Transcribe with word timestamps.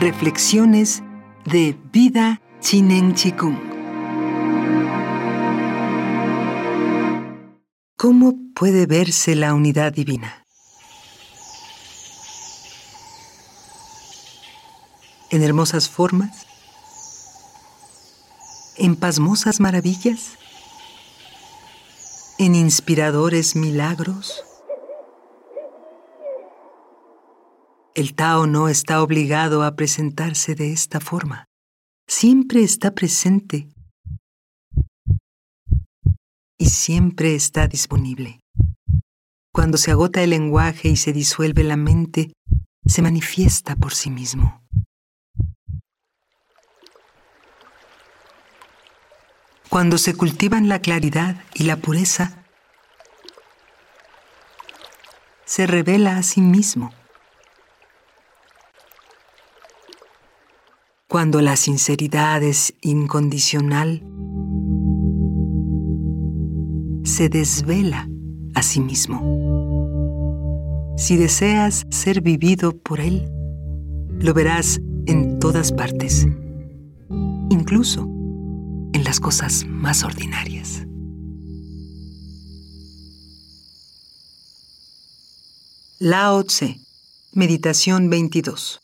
Reflexiones 0.00 1.02
de 1.44 1.76
Vida 1.92 2.40
Chinen 2.60 3.14
Chikung. 3.14 3.58
¿Cómo 7.98 8.34
puede 8.54 8.86
verse 8.86 9.34
la 9.34 9.52
unidad 9.52 9.92
divina? 9.92 10.46
¿En 15.28 15.42
hermosas 15.42 15.90
formas? 15.90 16.46
¿En 18.78 18.96
pasmosas 18.96 19.60
maravillas? 19.60 20.38
¿En 22.38 22.54
inspiradores 22.54 23.54
milagros? 23.54 24.44
El 27.96 28.14
Tao 28.14 28.46
no 28.46 28.68
está 28.68 29.02
obligado 29.02 29.64
a 29.64 29.74
presentarse 29.74 30.54
de 30.54 30.72
esta 30.72 31.00
forma. 31.00 31.46
Siempre 32.06 32.62
está 32.62 32.92
presente 32.92 33.68
y 36.56 36.66
siempre 36.66 37.34
está 37.34 37.66
disponible. 37.66 38.38
Cuando 39.52 39.76
se 39.76 39.90
agota 39.90 40.22
el 40.22 40.30
lenguaje 40.30 40.88
y 40.88 40.96
se 40.96 41.12
disuelve 41.12 41.64
la 41.64 41.76
mente, 41.76 42.32
se 42.86 43.02
manifiesta 43.02 43.74
por 43.74 43.92
sí 43.92 44.08
mismo. 44.08 44.62
Cuando 49.68 49.98
se 49.98 50.14
cultivan 50.14 50.68
la 50.68 50.80
claridad 50.80 51.42
y 51.54 51.64
la 51.64 51.76
pureza, 51.76 52.44
se 55.44 55.66
revela 55.66 56.18
a 56.18 56.22
sí 56.22 56.40
mismo. 56.40 56.92
Cuando 61.10 61.40
la 61.40 61.56
sinceridad 61.56 62.40
es 62.40 62.72
incondicional, 62.82 64.00
se 67.02 67.28
desvela 67.28 68.08
a 68.54 68.62
sí 68.62 68.78
mismo. 68.78 69.18
Si 70.96 71.16
deseas 71.16 71.84
ser 71.90 72.20
vivido 72.20 72.78
por 72.78 73.00
Él, 73.00 73.28
lo 74.20 74.32
verás 74.34 74.80
en 75.06 75.40
todas 75.40 75.72
partes, 75.72 76.28
incluso 77.50 78.02
en 78.92 79.02
las 79.02 79.18
cosas 79.18 79.64
más 79.66 80.04
ordinarias. 80.04 80.86
Lao 85.98 86.44
Tse, 86.44 86.78
Meditación 87.32 88.10
22 88.10 88.80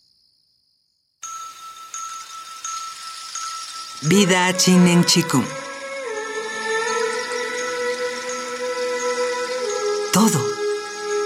Vida 4.03 4.55
Chinen 4.59 5.05
Chikung. 5.05 5.45
Todo 10.13 10.39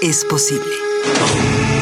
es 0.01 0.25
posible. 0.25 1.80